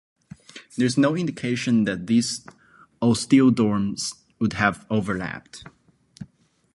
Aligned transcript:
There 0.77 0.85
is 0.87 0.97
no 0.97 1.15
indication 1.15 1.83
that 1.83 2.07
these 2.07 2.43
osteoderms 3.03 4.15
would 4.39 4.53
have 4.53 4.83
overlapped. 4.89 5.65